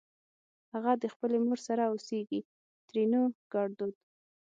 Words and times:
اغه 0.77 0.91
دې 1.01 1.07
خپلې 1.13 1.37
مور 1.45 1.59
سره 1.67 1.83
اوسېږ؛ 1.91 2.31
ترينو 2.87 3.21
ګړدود 3.53 3.93